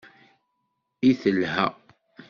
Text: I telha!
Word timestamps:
I 1.09 1.11
telha! 1.21 1.65